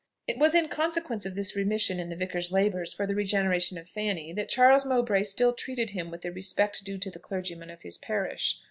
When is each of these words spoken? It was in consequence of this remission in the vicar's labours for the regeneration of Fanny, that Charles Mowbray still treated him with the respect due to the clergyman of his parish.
It 0.27 0.39
was 0.39 0.55
in 0.55 0.67
consequence 0.67 1.27
of 1.27 1.35
this 1.35 1.55
remission 1.55 1.99
in 1.99 2.09
the 2.09 2.15
vicar's 2.15 2.51
labours 2.51 2.91
for 2.91 3.05
the 3.05 3.13
regeneration 3.13 3.77
of 3.77 3.87
Fanny, 3.87 4.33
that 4.33 4.49
Charles 4.49 4.83
Mowbray 4.83 5.21
still 5.23 5.53
treated 5.53 5.91
him 5.91 6.09
with 6.09 6.21
the 6.21 6.31
respect 6.31 6.83
due 6.83 6.97
to 6.97 7.11
the 7.11 7.19
clergyman 7.19 7.69
of 7.69 7.83
his 7.83 7.99
parish. 7.99 8.59